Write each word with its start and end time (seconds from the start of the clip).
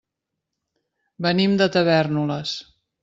Venim 1.25 1.53
de 1.61 1.67
Tavèrnoles. 1.77 2.59